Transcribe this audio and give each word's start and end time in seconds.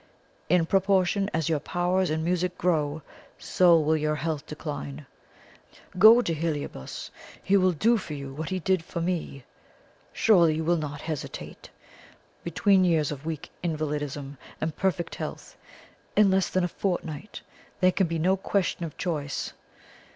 In 0.49 0.65
proportion 0.65 1.29
as 1.31 1.47
your 1.47 1.59
powers 1.59 2.09
in 2.09 2.23
music 2.23 2.57
grow, 2.57 3.03
so 3.37 3.79
will 3.79 3.95
your 3.95 4.15
health 4.15 4.47
decline. 4.47 5.05
Go 5.99 6.23
to 6.23 6.33
Heliobas; 6.33 7.11
he 7.43 7.55
will 7.55 7.73
do 7.73 7.97
for 7.99 8.15
you 8.15 8.33
what 8.33 8.49
he 8.49 8.57
did 8.57 8.83
for 8.83 8.99
me. 8.99 9.43
Surely 10.11 10.55
you 10.55 10.63
will 10.63 10.75
not 10.77 11.01
hesitate? 11.01 11.69
Between 12.43 12.83
years 12.83 13.11
of 13.11 13.27
weak 13.27 13.51
invalidism 13.61 14.39
and 14.59 14.75
perfect 14.75 15.13
health, 15.13 15.55
in 16.15 16.31
less 16.31 16.49
than 16.49 16.63
a 16.63 16.67
fortnight, 16.67 17.41
there 17.79 17.91
can 17.91 18.07
be 18.07 18.17
no 18.17 18.35
question 18.35 18.83
of 18.85 18.97
choice." 18.97 19.53